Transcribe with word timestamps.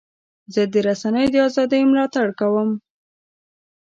زه 0.53 0.61
د 0.73 0.75
رسنیو 0.87 1.33
د 1.33 1.35
ازادۍ 1.47 1.81
ملاتړ 1.91 2.27
کوم. 2.39 2.69